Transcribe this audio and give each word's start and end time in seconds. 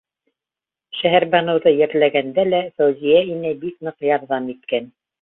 Шәһәрбаныуҙы 0.99 1.75
ерләгәндә 1.75 2.49
лә 2.49 2.65
Фәүзиә 2.73 3.23
инәй 3.37 3.63
бик 3.63 3.89
ныҡ 3.89 4.11
ярҙам 4.15 4.53
иткән. 4.61 4.95